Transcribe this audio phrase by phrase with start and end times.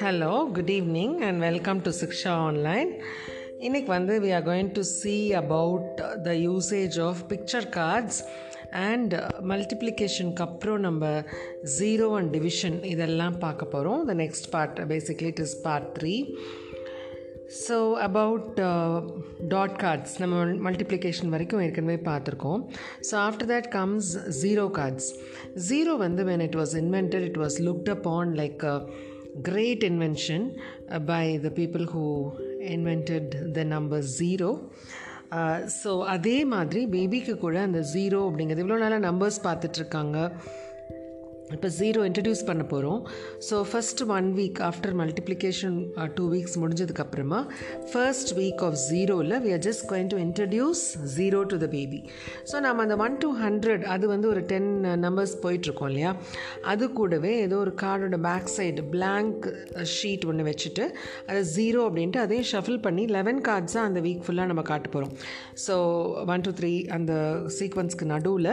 [0.00, 2.92] Hello good evening and welcome to Shiksha online
[3.58, 8.24] இன்னைக்கு வந்து we are going to see about the usage of picture cards
[8.70, 9.14] and
[9.48, 11.22] மல்டிப்ளிகேஷனுக்கு அப்புறம் நம்ம
[11.78, 16.36] zero and division இதெல்லாம் பார்க்க போகிறோம் the next part basically it is part three
[17.64, 17.76] so
[18.08, 18.58] about
[19.54, 22.60] dot cards நம்ம multiplication வரைக்கும் ஏற்கனவே பார்த்துருக்கோம்.
[23.10, 24.10] So after that comes
[24.42, 25.08] zero cards
[25.68, 28.64] zero வந்து when it was invented it was looked up on like
[29.42, 30.40] great invention
[30.90, 32.04] uh, by the people who
[32.76, 34.48] invented the number zero.
[35.30, 40.16] Uh, so அதே மாதிரி பேபிக்கு கூட அந்த zero அப்படிங்கிறது இவ்வளோ நாளாக numbers பார்த்துட்ருக்காங்க
[41.54, 42.98] இப்போ ஜீரோ இன்ட்ரடியூஸ் பண்ண போகிறோம்
[43.46, 45.76] so first one week after multiplication
[46.14, 47.38] two weeks முடிஞ்சதுக்கப்புறமா
[47.92, 50.82] first week of ஜீரோவில் we are just going to introduce
[51.14, 52.00] zero to the baby
[52.50, 54.68] so நம்ம அந்த ஒன் டு ஹண்ட்ரட் அது வந்து ஒரு டென்
[55.04, 56.10] நம்பர்ஸ் uh, போயிட்டுருக்கோம் இல்லையா?
[56.64, 59.46] அது கூடவே ஏதோ ஒரு கார்டோட பேக் சைடு பிளாங்க்
[59.94, 60.84] ஷீட் ஒன்று வச்சுட்டு
[61.28, 65.14] அதை ஜீரோ அப்படின்ட்டு அதையும் ஷஃபில் பண்ணி லெவன் கார்ட்ஸாக அந்த வீக் ஃபுல்லாக நம்ம காட்ட போகிறோம்
[65.66, 65.76] ஸோ
[66.28, 67.12] ஒன் டூ த்ரீ அந்த
[67.58, 68.52] சீக்வன்ஸ்க்கு நடுவில்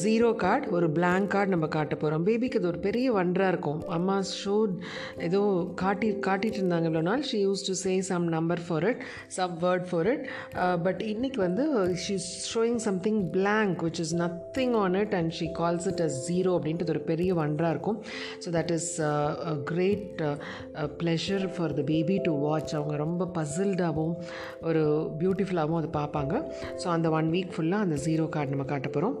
[0.00, 3.80] ஜீரோ கார்டு ஒரு பிளாங்க் கார்டு நம்ம காட்ட போகிறோம் பேபிக்கு அது ஒரு பெரிய ஒன்றாக இருக்கும்.
[3.96, 4.74] அம்மா ஷோட்
[5.26, 5.40] ஏதோ
[5.82, 7.22] காட்டி காட்டிகிட்டு இருந்தாங்க இவ்வளோ நாள்.
[7.30, 9.00] She use to say some number for it
[9.36, 10.24] some word for it
[10.86, 11.64] but இன்றைக்கி வந்து
[12.04, 12.16] she
[12.52, 16.94] showing something blank which is nothing on it and she calls it as zero அப்படின்ட்டு
[16.96, 18.00] ஒரு பெரிய ஒன்றாக இருக்கும்.
[18.44, 18.90] So that is
[19.72, 20.24] great
[21.02, 24.16] pleasure for the baby to watch அவங்க ரொம்ப பசில்டாகவும்
[24.70, 24.84] ஒரு
[25.22, 26.34] பியூட்டிஃபுல்லாகவும் அதை பார்ப்பாங்க.
[26.82, 29.16] ஸோ அந்த ஒன் வீக் ஃபுல்லாக அந்த ஜீரோ கார்டு நம்ம காட்ட போகிறோம்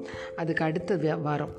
[0.46, 1.54] அதுக்கு அடுத்த வாரம்.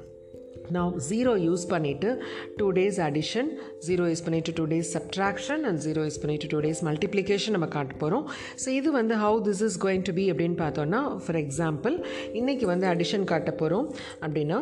[0.69, 2.09] நான் ஜீரோ யூஸ் பண்ணிவிட்டு
[2.57, 3.49] two days addition
[3.88, 7.93] zero use பண்ணிவிட்டு two days subtraction and zero use பண்ணிவிட்டு டூ டேஸ் மல்டிப்ளிகேஷன் நம்ம காட்ட
[7.97, 8.25] போகிறோம்
[8.65, 11.95] ஸோ இது வந்து how this is going to be அப்படின்னு பார்த்தோன்னா ஃபார் எக்ஸாம்பிள்
[12.33, 13.88] இன்றைக்கி வந்து அடிஷன் காட்ட போகிறோம்
[14.21, 14.59] அப்படின்னா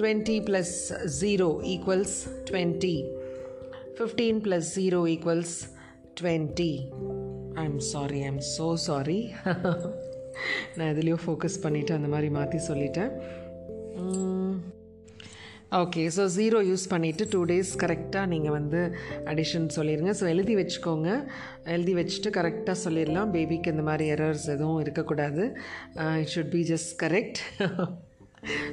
[0.00, 0.76] twenty plus
[1.20, 2.16] zero equals
[2.50, 2.94] twenty
[3.98, 5.56] fifteen plus zero equals
[6.20, 6.72] twenty
[7.54, 9.20] I am sorry I am so sorry
[10.76, 13.12] நான் எதுலேயோ ஃபோக்கஸ் பண்ணிவிட்டு அந்த மாதிரி மாற்றி சொல்லிட்டேன்.
[15.80, 18.80] ஓகே ஸோ ஜீரோ யூஸ் பண்ணிவிட்டு டூ டேஸ் கரெக்டாக நீங்கள் வந்து
[19.32, 21.10] அடிஷன் சொல்லிடுங்க ஸோ எழுதி வச்சுக்கோங்க.
[21.74, 23.32] எழுதி வச்சுட்டு கரெக்டாக சொல்லிடலாம்.
[23.36, 25.44] பேபிக்கு இந்த மாதிரி எரர்ஸ் எதுவும் இருக்கக்கூடாது.
[26.22, 27.40] It should be just correct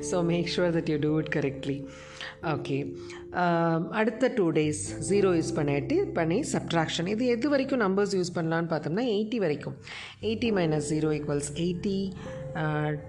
[0.09, 1.75] so make sure that you do it correctly
[2.53, 2.77] okay
[3.99, 9.05] அடுத்த டூ டேஸ் ஜீரோ யூஸ் பண்ணிட்டு பண்ணி சப்ட்ராக்ஷன் இது எது வரைக்கும் நம்பர்ஸ் யூஸ் பண்ணலான்னு பார்த்தோம்னா
[9.15, 9.75] எயிட்டி வரைக்கும்.
[10.29, 11.99] Eighty minus zero equals eighty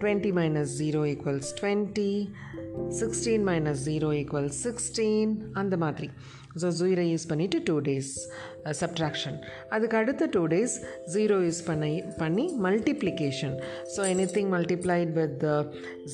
[0.01, 2.11] twenty minus zero equals twenty
[3.01, 5.33] sixteen minus zero equals sixteen
[5.63, 6.11] அந்த மாதிரி.
[6.51, 8.13] ஸோ ஜீரோ யூஸ் பண்ணிவிட்டு டூ டேஸ்
[8.81, 9.37] சப்ட்ராக்ஷன்
[9.71, 10.75] அதுக்கு அடுத்த டூ டேஸ்
[11.15, 13.55] ஜீரோ யூஸ் பண்ணி பண்ணி multiplication
[13.95, 14.01] so
[14.33, 15.45] anything multiplied with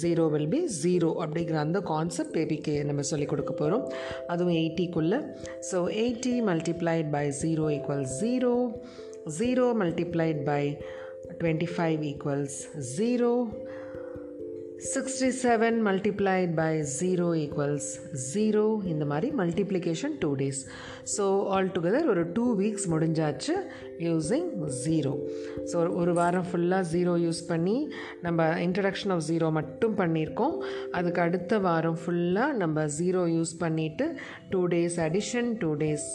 [0.02, 3.86] zero will be zero அப்படிங்கிற அந்த concept பேபிக்கு நம்ம சொல்லிக் கொடுக்க போகிறோம்
[4.28, 5.20] அதுவும் எயிட்டிக்குள்ளே
[5.70, 8.52] so eighty multiplied by zero equals zero
[9.38, 10.62] zero multiplied by
[11.40, 12.58] twenty five equals
[12.92, 13.32] zero
[14.83, 17.85] 67 multiplied by 0 equals
[18.23, 20.61] 0 இந்த மாதிரி multiplication two days
[21.14, 21.24] so
[21.54, 23.54] all together ஒரு டூ வீக்ஸ் முடிஞ்சாச்சு
[24.06, 24.48] யூஸிங்
[24.84, 25.12] ஜீரோ
[25.70, 27.76] ஸோ ஒரு வாரம் ஃபுல்லாக ஜீரோ யூஸ் பண்ணி
[28.26, 30.56] நம்ம இன்ட்ரடக்ஷன் ஆஃப் ஜீரோ மட்டும் பண்ணியிருக்கோம்.
[30.98, 34.08] அதுக்கு அடுத்த வாரம் ஃபுல்லாக நம்ம ஜீரோ யூஸ் பண்ணிவிட்டு
[34.50, 36.08] two days addition two days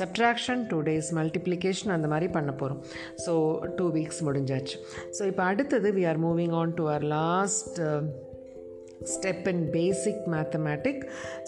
[0.00, 2.82] subtraction two days multiplication அந்த மாதிரி பண்ண போகிறோம்
[3.26, 3.34] ஸோ
[3.78, 4.76] டூ வீக்ஸ் முடிஞ்சாச்சு.
[5.18, 7.80] ஸோ இப்போ அடுத்தது we are moving on to our last
[9.12, 11.02] step in basic mathematic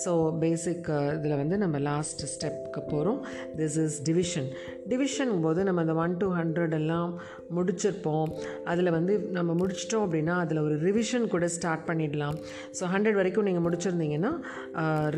[0.04, 0.12] so
[0.44, 3.20] basic இதில் வந்து நம்ம லாஸ்ட் ஸ்டெப்புக்கு போகிறோம்
[3.60, 4.48] திஸ் இஸ் டிவிஷன்
[4.92, 7.12] டிவிஷன் போது நம்ம அந்த ஒன் டூ ஹண்ட்ரட் எல்லாம்
[7.56, 8.28] முடிச்சிருப்போம்.
[8.70, 12.36] அதில் வந்து நம்ம முடிச்சிட்டோம் அப்படின்னா அதில் ஒரு ரிவிஷன் கூட ஸ்டார்ட் பண்ணிடலாம்.
[12.78, 14.32] ஸோ ஹண்ட்ரட் வரைக்கும் நீங்கள் முடிச்சிருந்தீங்கன்னா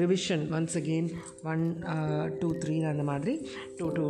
[0.00, 1.10] revision once again
[1.52, 1.64] one
[2.40, 3.34] two three அந்த மாதிரி
[3.80, 4.06] டூ டூ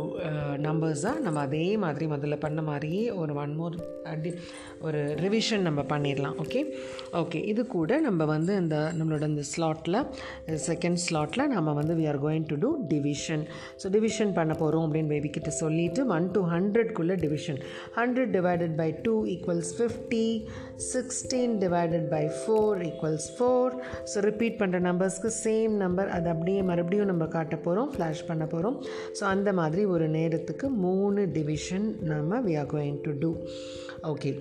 [0.67, 3.77] நம்பர்ஸாக நம்ம அதே மாதிரி முதல்ல பண்ண மாதிரியே ஒரு ஒன் மோர்
[4.13, 4.33] அடி
[4.87, 6.37] ஒரு ரிவிஷன் நம்ம பண்ணிடலாம்.
[6.45, 6.61] ஓகே
[7.23, 9.97] ஓகே இது கூட நம்ம வந்து இந்த நம்மளோட இந்த ஸ்லாட்டில்
[10.65, 13.43] செகண்ட் ஸ்லாட்டில் நம்ம வந்து we are going to do division
[13.81, 17.59] so division பண்ண போகிறோம் அப்படின்னு பேபிக்கிட்ட சொல்லிவிட்டு one to ஹண்ட்ரட்குள்ளே division
[17.95, 20.23] hundred divided by two equals fifty
[20.89, 23.75] sixteen divided by four equals four
[24.13, 28.77] so repeat பண்ணுற நம்பர்ஸ்க்கு சேம் நம்பர் அது அப்படியே மறுபடியும் நம்ம காட்ட போகிறோம் ஃப்ளாஷ் பண்ண போகிறோம்
[29.19, 33.31] ஸோ அந்த மாதிரி ஒரு நேரத்துக்கு மூணு டிவிஷன் நம்ம we are going to do
[34.09, 34.31] okay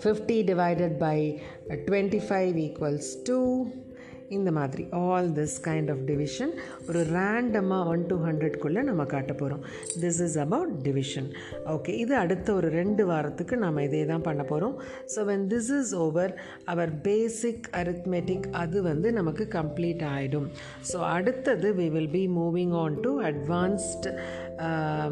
[0.00, 1.40] 50 divided by
[1.86, 3.83] 25 equals 2
[4.28, 6.52] இந்த மாதிரி all this kind of division
[6.88, 9.62] ஒரு ரேண்டமாக ஒன் டூ ஹண்ட்ரட்குள்ளே நம்ம காட்ட போகிறோம்
[10.00, 11.28] this is about division
[11.66, 14.76] okay இது அடுத்த ஒரு ரெண்டு வாரத்துக்கு நம்ம இதே தான் பண்ண போகிறோம்
[15.16, 16.34] so when this is over
[16.64, 20.48] our basic arithmetic அது வந்து நமக்கு கம்ப்ளீட் ஆகிடும்
[20.92, 24.08] ஸோ அடுத்தது we will be moving on to advanced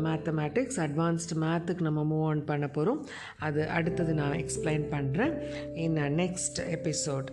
[0.07, 3.01] mathematics advanced மேத்துக்கு நம்ம மூவ் ஆன் பண்ண போகிறோம்
[3.39, 5.35] அது அடுத்தது நான் எக்ஸ்பிளைன் பண்ணுறேன்
[5.75, 7.31] in next episode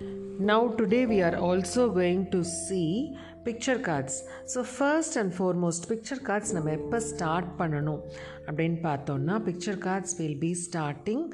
[0.00, 3.18] Now, today we are also going to see
[3.48, 4.18] picture cards
[4.54, 8.02] so first and foremost picture cards நம்ம எப்போ start பண்ணணும்?
[8.50, 11.24] அப்படின்னு பார்த்தோன்னா picture cards will be starting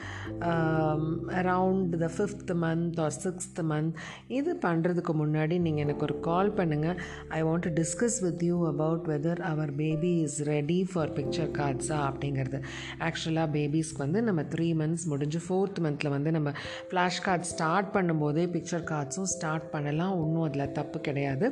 [1.40, 3.92] around the fifth month or sixth month
[4.38, 6.96] இது பண்ணுறதுக்கு முன்னாடி நீங்கள் எனக்கு ஒரு கால் பண்ணுங்கள்
[7.38, 11.98] I want to discuss with you about whether our baby is ready for picture கார்ட்ஸா
[12.08, 12.60] அப்படிங்கிறது.
[13.08, 16.52] ஆக்சுவலாக பேபிஸ்க்கு வந்து நம்ம த்ரீ மந்த்ஸ் முடிஞ்சு ஃபோர்த் மந்தில் வந்து நம்ம
[16.90, 20.14] ஃப்ளாஷ் கார்ட் ஸ்டார்ட் பண்ணும்போதே பிக்சர் கார்ட்ஸும் ஸ்டார்ட் பண்ணலாம்.
[20.24, 21.46] ஒன்றும் அதில் தப்பு கிடையாது.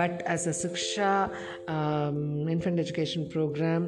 [0.00, 1.12] But as a Shiksha
[2.54, 3.86] infant education program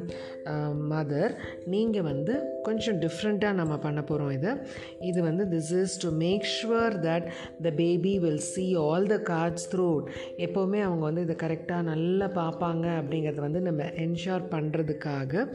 [0.91, 1.33] mother
[1.65, 4.51] நீங்கள் வந்து கொஞ்சம் டிஃப்ரெண்ட்டாக நம்ம பண்ண போகிறோம் இதை.
[5.01, 7.27] இது வந்து this is to make sure that
[7.61, 9.89] the baby will see all the cards through
[10.37, 15.45] எப்போவுமே அவங்க வந்து இதை கரெக்டாக நல்லா பார்ப்பாங்க அப்படிங்கிறத வந்து நம்ம என்ஷோர் பண்ணுறதுக்காக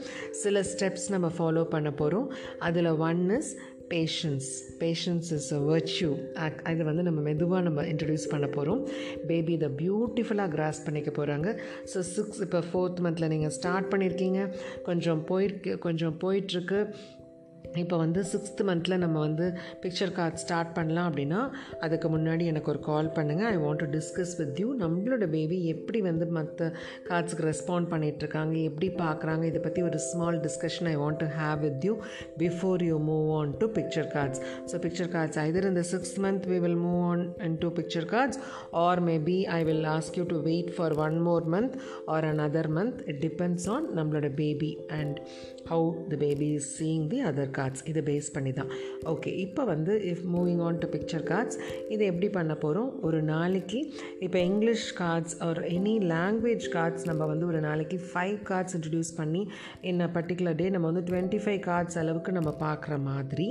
[0.43, 2.29] சில ஸ்டெப்ஸ் நம்ம ஃபாலோ பண்ண போகிறோம்
[2.59, 3.53] அதில் one is
[3.91, 4.49] patience
[4.81, 6.11] patience is a virtue
[6.71, 8.81] இதை வந்து நம்ம மெதுவாக நம்ம இன்ட்ரடியூஸ் பண்ண போகிறோம்
[9.27, 11.49] பேபி இதை பியூட்டிஃபுல்லாக கிராஸ் பண்ணிக்க போகிறாங்க
[11.93, 14.41] ஸோ சிக்ஸ் இப்போ ஃபோர்த் மந்தில் நீங்கள் ஸ்டார்ட் பண்ணியிருக்கீங்க
[14.83, 16.81] கொஞ்சம் போயிருக்கு கொஞ்சம் போயிட்டுருக்கு
[17.77, 19.47] இப்போ வந்து சிக்ஸ்த் மந்தில் நம்ம வந்து
[19.83, 21.41] பிக்சர் கார்ட் ஸ்டார்ட் பண்ணலாம் அப்படின்னா
[21.81, 26.01] அதுக்கு முன்னாடி எனக்கு ஒரு கால் பண்ணுங்கள் I want to discuss with you நம்மளோட பேபி எப்படி
[26.03, 26.69] வந்து மற்ற
[27.09, 31.87] கார்ட்ஸுக்கு ரெஸ்பாண்ட் பண்ணிகிட்ருக்காங்க எப்படி பார்க்குறாங்க இதை பற்றி ஒரு small discussion I want to have with
[31.89, 31.95] you
[32.43, 34.41] before you move on to picture cards
[34.71, 37.25] so picture cards either இந்த sixth month we will move on
[37.59, 38.41] into picture cards
[38.85, 41.77] or maybe I will ask you to wait for one more month
[42.15, 45.19] or another month it depends on நம்மளோட baby and
[45.71, 48.71] how the baby is seeing the other cards இதை base பண்ணி தான்
[49.13, 51.59] okay இப்போ வந்து if moving on to picture cards
[51.93, 53.81] இதை எப்படி பண்ண போகிறோம் ஒரு நாளைக்கு
[54.21, 59.43] இப்போ English cards or any language cards நம்ம வந்து ஒரு நாளைக்கு ஃபைவ் கார்ட்ஸ் இன்ட்ரடியூஸ் பண்ணி
[59.85, 63.49] என்ன பர்டிகுலர் டே நம்ம வந்து டுவெண்ட்டி ஃபைவ் கார்ட்ஸ் அளவுக்கு நம்ம பார்க்குற மாதிரி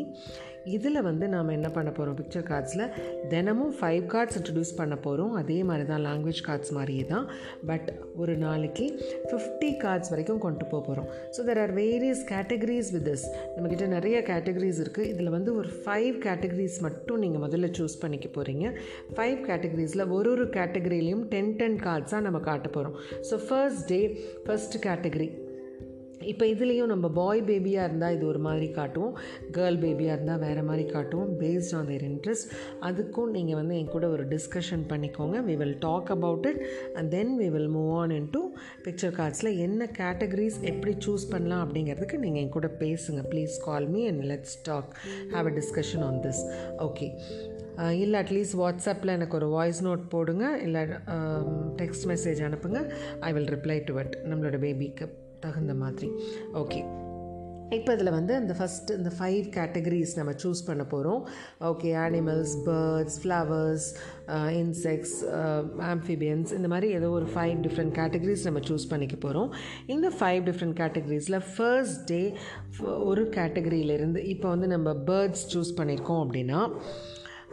[0.73, 2.83] இதில் வந்து நாம் என்ன பண்ண போகிறோம் பிக்சர் கார்ட்ஸில்
[3.29, 7.25] தினமும் ஃபைவ் கார்ட்ஸ் இன்ட்ரடியூஸ் பண்ண போகிறோம் அதே மாதிரி தான் லாங்குவேஜ் கார்ட்ஸ் மாதிரியே தான்
[7.65, 8.85] பட் ஒரு நாளைக்கு
[9.29, 11.07] ஃபிஃப்டி கார்ட்ஸ் வரைக்கும் கொண்டு போக போகிறோம்
[11.37, 13.25] so there are various categories with this
[13.55, 18.65] நம்மக்கிட்ட நிறைய கேட்டகரிஸ் இருக்குது இதில் வந்து ஒரு ஃபைவ் கேட்டகரிஸ் மட்டும் நீங்கள் முதல்ல சூஸ் பண்ணிக்க போகிறீங்க
[19.15, 22.97] ஃபைவ் கேட்டகரிஸில் ஒரு ஒரு கேட்டகரியிலையும் டென் டென் கார்ட்ஸாக நம்ம காட்ட போகிறோம்
[23.29, 24.01] so first day
[24.45, 25.29] first category
[26.31, 29.15] இப்போ இதுலேயும் நம்ம பாய் பேபியாக இருந்தால் இது ஒரு மாதிரி காட்டுவோம்.
[29.57, 31.31] கேர்ள் பேபியாக இருந்தால் வேறு மாதிரி காட்டுவோம்.
[31.41, 32.51] பேஸ்ட் ஆன் தேர் இன்ட்ரெஸ்ட்
[32.89, 35.37] அதுக்கும் நீங்கள் வந்து என் கூட ஒரு டிஸ்கஷன் பண்ணிக்கோங்க.
[35.49, 36.61] We will talk about it
[36.97, 38.43] and then we will move on into
[38.87, 43.23] picture கார்ட்ஸில் என்ன கேட்டகரிஸ் எப்படி சூஸ் பண்ணலாம் அப்படிங்கிறதுக்கு நீங்கள் என் கூட பேசுங்க.
[43.33, 44.91] Please call me and let's talk
[45.35, 46.43] have a discussion on this
[46.87, 47.09] okay
[48.03, 50.45] இல்லை அட்லீஸ்ட் வாட்ஸ்அப்பில் எனக்கு ஒரு வாய்ஸ் நோட் போடுங்க.
[50.65, 50.81] இல்லை
[51.81, 52.81] டெக்ஸ்ட் மெசேஜ் அனுப்புங்க.
[53.27, 55.07] I will reply to it நம்மளோட பேபிக்கு
[55.39, 56.11] தகுந்த மாதிரி.
[56.53, 56.83] ஓகே
[57.69, 61.27] இப்போ இதில் வந்து அந்த ஃபஸ்ட்டு இந்த ஃபைவ் கேட்டகரிஸ் நம்ம சூஸ் பண்ண போகிறோம்
[61.61, 63.87] okay animals birds flowers
[64.53, 65.15] insects
[65.79, 69.51] amphibians இந்த மாதிரி ஏதோ ஒரு ஃபைவ் டிஃப்ரெண்ட் கேட்டகரிஸ் நம்ம சூஸ் பண்ணிக்க போகிறோம்
[69.87, 72.33] இந்த ஃபைவ் டிஃப்ரெண்ட் கேட்டகரிஸில் ஃபர்ஸ்ட் டே
[72.83, 76.61] ஒரு கேட்டகரியிலேருந்து இப்போ வந்து நம்ம பேர்ட்ஸ் சூஸ் பண்ணியிருக்கோம் அப்படின்னா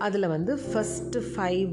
[0.03, 1.71] அதில் வந்து ஃபஸ்ட்டு ஃபைவ்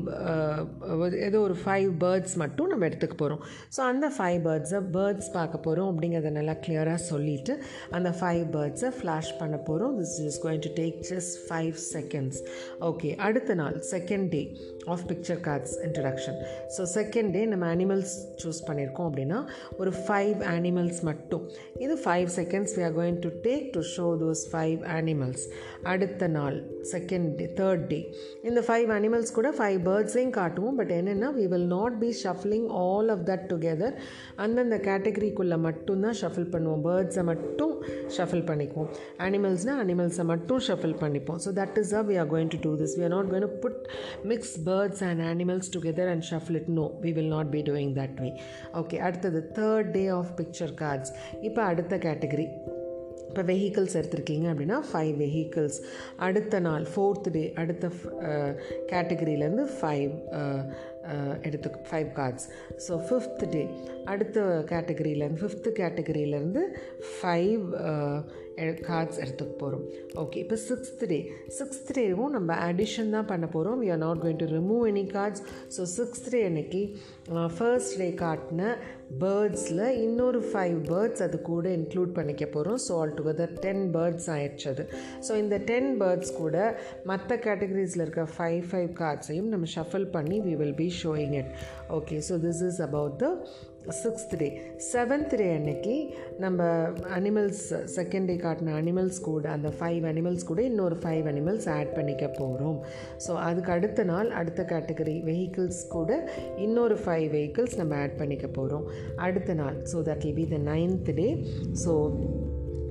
[1.20, 3.42] ஏதோ ஒரு ஃபைவ் பேர்ட்ஸ் மட்டும் நம்ம எடுத்துக்க போகிறோம்
[3.78, 7.54] ஸோ அந்த ஃபைவ் பேர்ட்ஸை பேர்ட்ஸ் பார்க்க போகிறோம் அப்படிங்கிறத நல்லா கிளியராக சொல்லிவிட்டு
[7.92, 12.42] அந்த ஃபைவ் பேர்ட்ஸை ஃப்ளாஷ் பண்ண போகிறோம் this is going to take just five seconds
[12.82, 14.42] okay அடுத்த நாள் second day
[14.88, 16.38] of picture cards introduction
[16.78, 18.14] so second day நம்ம அனிமல்ஸ்
[18.44, 19.40] சூஸ் பண்ணியிருக்கோம் அப்படின்னா
[19.78, 21.44] ஒரு ஃபைவ் அனிமல்ஸ் மட்டும்.
[21.78, 25.46] இது five seconds we are going to take to show those five animals
[25.84, 26.58] அடுத்த நாள்
[26.92, 28.00] செகண்ட் டே தேர்ட் டே
[28.50, 30.76] இந்த ஃபைவ் அனிமல்ஸ் கூட ஃபைவ் பேர்ட்ஸையும் காட்டுவோம்.
[30.80, 33.96] பட் என்னென்னா we will not be shuffling all of that together
[34.46, 36.84] அந்தந்த கேட்டகரிக்குள்ளே மட்டும்தான் ஷஃபில் பண்ணுவோம்.
[36.88, 37.74] பேர்ட்ஸை மட்டும்
[38.18, 38.90] ஷஃபில் பண்ணிக்குவோம்.
[39.28, 41.40] அனிமல்ஸ்னால் அனிமல்ஸை மட்டும் ஷஃபில் பண்ணிப்போம்.
[41.46, 43.52] So that is uh we are going to do this we are not going to
[43.66, 43.82] put
[44.34, 48.18] mix birds and animals together and shuffle it no we will not be doing that
[48.26, 48.32] way
[48.82, 51.14] okay அடுத்தது third day of picture cards
[51.50, 52.48] இப்போ அடுத்த category
[53.30, 55.80] இப்போ vehicles எடுத்திருக்கீங்க அப்படின்னா five vehicles
[56.20, 57.86] அடுத்த நாள் fourth day அடுத்த
[58.92, 60.14] கேட்டகரியிலேருந்து ஃபைவ்
[61.44, 62.48] எடுத்து five cards
[62.88, 63.64] so fifth day
[64.06, 64.40] அடுத்த
[64.72, 66.64] கேட்டகரியிலேருந்து ஃபிஃப்த்து கேட்டகரியிலேருந்து
[67.14, 67.64] ஃபைவ்
[68.86, 69.84] கார்ட்ஸ் எடுத்துக்க போகிறோம்
[70.22, 71.20] ஓகே இப்போ சிக்ஸ்த் டே
[71.58, 75.44] சிக்ஸ்த் டேவும் நம்ம அடிஷன் தான் பண்ண போகிறோம் we are not going to remove any cards
[75.76, 76.82] so sixth day அன்னைக்கு
[77.56, 78.64] ஃபர்ஸ்ட் டே காட்டின
[79.22, 84.68] பேர்ட்ஸில் இன்னொரு ஃபைவ் பேர்ட்ஸ் அது கூட இன்க்ளூட் பண்ணிக்க போகிறோம் so all together ten birds ஆயிடுச்சு
[84.72, 84.84] அது.
[85.28, 86.58] ஸோ இந்த டென் பேர்ட்ஸ் கூட
[87.06, 91.52] மற்ற கேட்டகரிஸில் இருக்க ஃபைவ் ஃபைவ் கார்ட்ஸையும் நம்ம ஷஃபில் பண்ணி we will be showing it
[91.92, 93.30] okay so this is about the
[94.00, 94.48] sixth day
[94.92, 95.94] seventh day அன்னைக்கு
[96.38, 96.64] நம்ம
[97.10, 97.64] அனிமல்ஸ்
[97.96, 102.78] செகண்ட் டே காட்டின அனிமல்ஸ் கூட அந்த ஃபைவ் அனிமல்ஸ் கூட இன்னொரு ஃபைவ் அனிமல்ஸ் ஆட் பண்ணிக்க போகிறோம்
[103.28, 106.12] ஸோ அதுக்கு அடுத்த நாள் அடுத்த கேட்டகரி வெஹிக்கிள்ஸ் கூட
[106.58, 111.12] இன்னொரு ஃபைவ் வெஹிக்கிள்ஸ் நம்ம ஆட் பண்ணிக்க போகிறோம் அடுத்த நாள் so that will be the ninth
[111.14, 111.30] day
[111.86, 111.94] so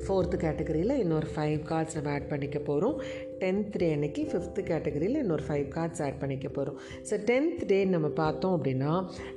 [0.06, 2.98] fourth கேட்டகரியில் இன்னொரு ஃபைவ் கார்ட்ஸ் நம்ம ஆட் பண்ணிக்க போகிறோம்
[3.40, 6.78] டென்த் டே அன்னைக்கு ஃபிஃப்த்து கேட்டகரியில் இன்னொரு ஃபைவ் கார்ட்ஸ் ஆட் பண்ணிக்க போகிறோம்
[7.08, 8.92] ஸோ டென்த் டே நம்ம பார்த்தோம் அப்படின்னா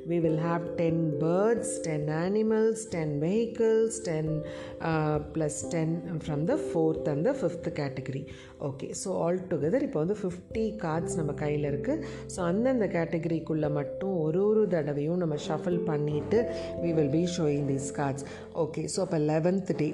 [0.08, 4.32] we will have ten birds ten animals ten vehicles ten
[5.34, 8.24] plus ten from the fourth and the fifth category
[8.62, 12.04] okay so all together இப்போ வந்து ஃபிஃப்டி கார்ட்ஸ் நம்ம கையில் இருக்குது
[12.34, 16.40] ஸோ அந்தந்த கேட்டகரிக்குள்ளே மட்டும் ஒரு ஒரு தடவையும் நம்ம ஷஃபில் பண்ணிவிட்டு
[16.84, 18.26] we will be showing these cards
[18.58, 19.90] okay so அப்போ லெவன்த் டே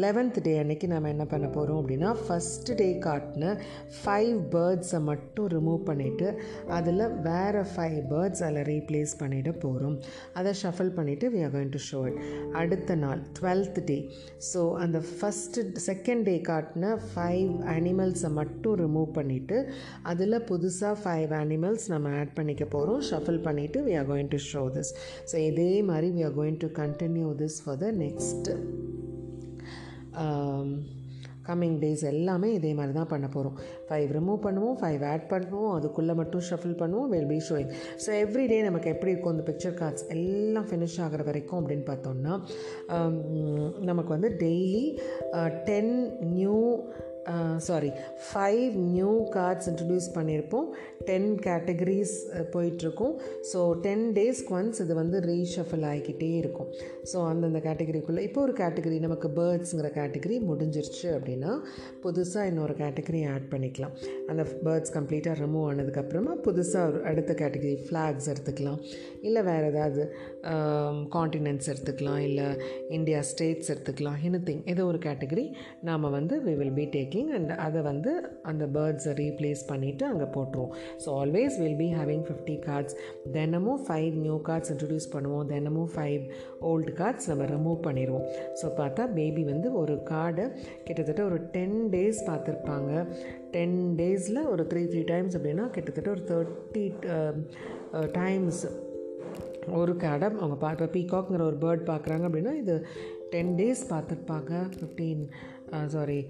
[0.00, 3.49] லெவன்த் டே அன்னைக்கு நம்ம என்ன பண்ண போகிறோம் அப்படின்னா ஃபஸ்ட் டே கார்ட்னு
[3.98, 6.28] ஃபைவ் பேர்ட்ஸை மட்டும் ரிமூவ் பண்ணிவிட்டு
[6.76, 9.96] அதில் வேறு ஃபைவ் பேர்ட்ஸ் அதில் ரீப்ளேஸ் பண்ணிவிட போகிறோம்
[10.34, 12.18] அதை ஷஃபில் பண்ணிவிட்டு we are going to show it
[12.60, 13.98] அடுத்த நாள் டுவெல்த் டே
[14.50, 19.58] ஸோ அந்த ஃபஸ்ட்டு செகண்ட் டே காட்டின ஃபைவ் அனிமல்ஸை மட்டும் ரிமூவ் பண்ணிவிட்டு
[20.04, 24.64] அதில் புதுசாக ஃபைவ் அனிமல்ஸ் நம்ம ஆட் பண்ணிக்க போகிறோம் ஷஃபில் பண்ணிவிட்டு we are going to show
[24.76, 24.92] this
[25.30, 28.50] so இதே மாதிரி we are going to continue this for the next
[31.50, 33.56] coming days எல்லாமே இதே மாதிரி தான் பண்ண போகிறோம்
[33.88, 37.70] ஃபைவ் ரிமூவ் பண்ணுவோம் ஃபைவ் ஆட் பண்ணுவோம் அதுக்குள்ளே மட்டும் ஷஃபில் பண்ணுவோம் will be showing
[38.04, 42.34] so every day நமக்கு எப்படி இருக்கும் அந்த பிக்சர் கார்ட்ஸ் எல்லாம் ஃபினிஷ் ஆகிற வரைக்கும் அப்படின்னு பார்த்தோம்னா
[42.94, 43.14] um,
[43.82, 44.84] நமக்கு வந்து daily
[45.64, 45.94] ten
[46.30, 46.58] new
[47.68, 47.90] sorry
[48.26, 50.68] five new cards introduce பண்ணியிருப்போம்
[51.08, 52.14] டென் கேட்டகரிஸ்
[52.54, 53.14] போயிட்டுருக்கும்.
[53.50, 56.68] ஸோ டென் டேஸ்க்கு ஒன்ஸ் இது வந்து ரீஷஃபில் ஆகிக்கிட்டே இருக்கும்.
[57.10, 61.52] ஸோ அந்தந்த கேட்டகரிக்குள்ளே இப்போ ஒரு கேட்டகரி நமக்கு பேர்ட்ஸுங்கிற கேட்டகரி முடிஞ்சிருச்சு அப்படின்னா
[62.04, 63.94] புதுசாக இன்னொரு கேட்டகரி ஆட் பண்ணிக்கலாம்.
[64.30, 68.80] அந்த பேர்ட்ஸ் கம்ப்ளீட்டாக ரிமூவ் ஆனதுக்கப்புறமா புதுசாக ஒரு அடுத்த கேட்டகரி ஃப்ளாக்ஸ் எடுத்துக்கலாம்.
[69.28, 70.02] இல்லை வேறு ஏதாவது
[71.16, 72.20] காண்டினென்ட்ஸ் எடுத்துக்கலாம்.
[72.28, 72.48] இல்லை
[72.98, 74.18] இந்தியா ஸ்டேட்ஸ் எடுத்துக்கலாம்.
[74.28, 75.46] எனி திங் ஏதோ ஒரு கேட்டகரி
[75.90, 78.10] நாம் வந்து we will be take making and அதை வந்து
[78.50, 80.72] அந்த பேர்ட்ஸை ரீப்ளேஸ் பண்ணிவிட்டு அங்கே போட்டுருவோம்.
[81.02, 82.94] So always will be having fifty cards
[83.36, 85.46] தினமும் ஃபைவ் நியூ கார்ட்ஸ் இன்ட்ரடியூஸ் பண்ணுவோம்.
[85.52, 86.22] தினமும் ஃபைவ்
[86.70, 88.26] ஓல்டு கார்ட்ஸ் நம்ம ரிமூவ் பண்ணிடுவோம்
[88.60, 90.46] ஸோ பார்த்தா பேபி வந்து ஒரு கார்டை
[90.86, 92.92] கிட்டத்தட்ட ஒரு டென் டேஸ் பார்த்துருப்பாங்க.
[93.56, 96.86] டென் டேஸில் ஒரு த்ரீ த்ரீ டைம்ஸ் அப்படின்னா கிட்டத்தட்ட ஒரு தேர்ட்டி
[98.20, 98.62] டைம்ஸ்
[99.78, 102.74] ஒரு கார்டை அவங்க பார்த்து பீகாக்ங்கிற ஒரு பேர்ட் பார்க்குறாங்க அப்படின்னா இது
[103.32, 104.52] டென் டேஸ் பார்த்துருப்பாங்க.
[104.76, 105.24] Fifteen
[105.94, 106.20] sorry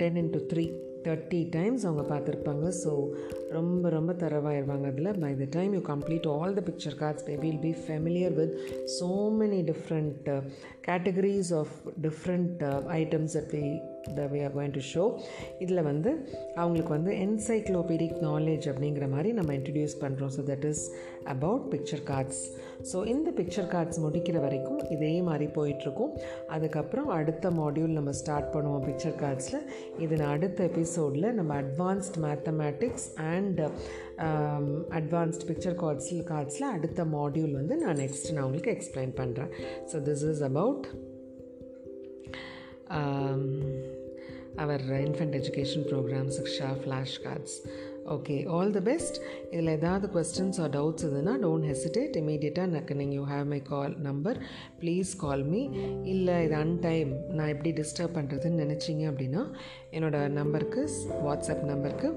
[0.00, 0.64] ten into three
[1.04, 2.66] thirty times அவங்க பார்த்துருப்பாங்க.
[2.82, 2.90] ஸோ
[3.48, 5.12] ரொம்ப ரொம்ப தரவாயிருவாங்க அதில்.
[5.20, 8.54] By the time you complete all the picture cards be will be familiar with
[8.98, 9.08] so
[9.40, 10.28] many different
[10.88, 12.62] categories of different
[13.00, 13.64] items அப்படி
[14.14, 15.16] the we are going to show
[15.58, 20.90] இதில் வந்து அவங்களுக்கு வந்து என்சைக்ளோபீடிக் நாலேஜ் அப்படிங்கிற மாதிரி நம்ம இன்ட்ரடியூஸ் பண்ணுறோம் so that is
[21.24, 22.50] about picture cards
[22.92, 26.12] so இந்த பிக்சர் கார்ட்ஸ் முடிக்கிற வரைக்கும் இதே மாதிரி போயிட்டுருக்கும்.
[26.48, 29.60] அதுக்கப்புறம் அடுத்த மாடியூல் நம்ம ஸ்டார்ட் பண்ணுவோம் பிக்சர் கார்ட்ஸில்
[29.98, 33.60] இதில் அடுத்த எபிசோடில் நம்ம advanced mathematics and
[34.90, 39.50] advanced picture கார்ட்ஸில் கார்ட்ஸில் அடுத்த மாடியூல் வந்து நான் நெக்ஸ்ட் நான் உங்களுக்கு எக்ஸ்பிளைன் பண்ணுறேன்
[39.92, 40.86] so this is about
[44.56, 47.56] our infant education program Shiksha flash cards
[48.10, 49.20] okay all the best
[49.50, 53.94] இதில் ஏதாவது கொஸ்டின்ஸ் ஆர் டவுட்ஸ் இதுனா டோன்ட் ஹெசிடேட் இமீடியட்டாக எனக்கு நீங்கள் you have my call
[53.98, 54.38] number
[54.80, 55.68] please call me
[56.04, 59.52] இல்லை இது அன்டைம் நான் எப்படி டிஸ்டர்ப் பண்ணுறதுன்னு நினச்சிங்க அப்படின்னா
[59.90, 60.90] என்னோடய நம்பருக்கு
[61.26, 62.10] வாட்ஸ்அப் நம்பருக்கு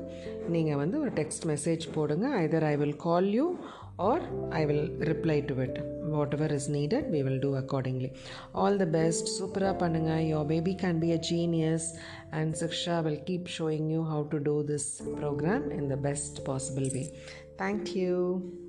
[0.50, 2.28] நீங்கள் வந்து ஒரு டெக்ஸ்ட் மெசேஜ் போடுங்க.
[2.42, 3.56] Either I will call you
[3.98, 4.22] or
[4.52, 5.78] I will reply to it.
[6.04, 8.14] Whatever is needed, we will do accordingly.
[8.54, 9.28] All the best.
[9.28, 11.96] Supra Pananga, your baby can be a genius,
[12.32, 16.90] and Siksha will keep showing you how to do this program in the best possible
[16.94, 17.12] way.
[17.58, 18.60] Thank you.